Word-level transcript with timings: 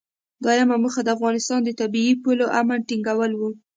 دویمه 0.43 0.75
موخه 0.83 1.01
د 1.03 1.09
افغانستان 1.15 1.59
د 1.63 1.69
طبیعي 1.81 2.13
پولو 2.23 2.45
امن 2.59 2.79
ټینګول 2.89 3.31
و. 3.35 3.41